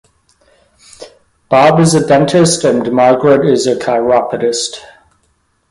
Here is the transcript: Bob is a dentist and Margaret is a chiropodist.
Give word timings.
Bob 1.47 1.79
is 1.79 1.93
a 1.93 2.03
dentist 2.03 2.63
and 2.63 2.91
Margaret 2.91 3.45
is 3.47 3.67
a 3.67 3.75
chiropodist. 3.77 4.77